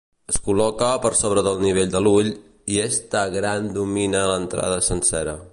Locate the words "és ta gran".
2.87-3.71